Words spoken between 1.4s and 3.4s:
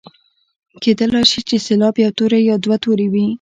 چې سېلاب یو توری یا دوه توري وي.